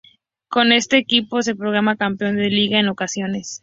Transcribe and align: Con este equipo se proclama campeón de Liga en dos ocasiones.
Con 0.47 0.71
este 0.71 0.97
equipo 0.97 1.43
se 1.43 1.53
proclama 1.55 1.95
campeón 1.95 2.35
de 2.37 2.49
Liga 2.49 2.79
en 2.79 2.87
dos 2.87 2.93
ocasiones. 2.93 3.59